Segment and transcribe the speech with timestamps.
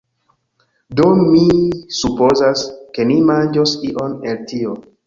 [1.01, 1.43] Do, mi
[1.99, 2.65] supozas,
[2.97, 4.79] ke ni manĝos ion el tio